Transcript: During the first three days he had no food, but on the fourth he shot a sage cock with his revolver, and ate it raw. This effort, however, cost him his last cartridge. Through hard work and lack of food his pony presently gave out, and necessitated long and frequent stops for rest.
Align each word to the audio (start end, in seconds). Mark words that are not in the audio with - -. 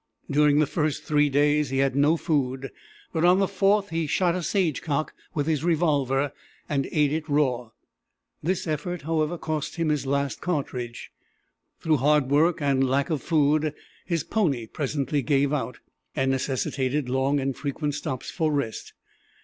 During 0.31 0.57
the 0.57 0.65
first 0.65 1.03
three 1.03 1.29
days 1.29 1.69
he 1.69 1.77
had 1.77 1.95
no 1.95 2.17
food, 2.17 2.71
but 3.13 3.23
on 3.23 3.37
the 3.37 3.47
fourth 3.47 3.89
he 3.91 4.07
shot 4.07 4.33
a 4.33 4.41
sage 4.41 4.81
cock 4.81 5.13
with 5.35 5.45
his 5.45 5.63
revolver, 5.63 6.31
and 6.67 6.89
ate 6.91 7.13
it 7.13 7.29
raw. 7.29 7.69
This 8.41 8.65
effort, 8.65 9.03
however, 9.03 9.37
cost 9.37 9.75
him 9.75 9.89
his 9.89 10.07
last 10.07 10.41
cartridge. 10.41 11.11
Through 11.81 11.97
hard 11.97 12.31
work 12.31 12.63
and 12.63 12.83
lack 12.89 13.11
of 13.11 13.21
food 13.21 13.75
his 14.07 14.23
pony 14.23 14.65
presently 14.65 15.21
gave 15.21 15.53
out, 15.53 15.77
and 16.15 16.31
necessitated 16.31 17.07
long 17.07 17.39
and 17.39 17.55
frequent 17.55 17.93
stops 17.93 18.31
for 18.31 18.51
rest. 18.51 18.93